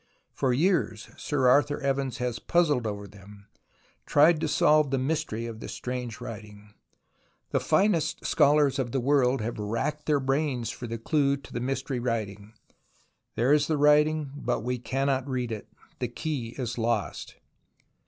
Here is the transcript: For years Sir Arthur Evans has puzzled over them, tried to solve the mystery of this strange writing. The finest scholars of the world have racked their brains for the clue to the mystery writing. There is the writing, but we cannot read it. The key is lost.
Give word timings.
For 0.33 0.51
years 0.51 1.11
Sir 1.15 1.47
Arthur 1.47 1.79
Evans 1.79 2.17
has 2.17 2.39
puzzled 2.39 2.87
over 2.87 3.07
them, 3.07 3.45
tried 4.07 4.41
to 4.41 4.47
solve 4.47 4.89
the 4.89 4.97
mystery 4.97 5.45
of 5.45 5.59
this 5.59 5.73
strange 5.75 6.19
writing. 6.19 6.73
The 7.51 7.59
finest 7.59 8.25
scholars 8.25 8.79
of 8.79 8.93
the 8.93 8.99
world 8.99 9.41
have 9.41 9.59
racked 9.59 10.07
their 10.07 10.19
brains 10.19 10.71
for 10.71 10.87
the 10.87 10.97
clue 10.97 11.37
to 11.37 11.53
the 11.53 11.59
mystery 11.59 11.99
writing. 11.99 12.53
There 13.35 13.53
is 13.53 13.67
the 13.67 13.77
writing, 13.77 14.31
but 14.35 14.61
we 14.61 14.79
cannot 14.79 15.27
read 15.29 15.51
it. 15.51 15.69
The 15.99 16.07
key 16.07 16.55
is 16.57 16.79
lost. 16.79 17.35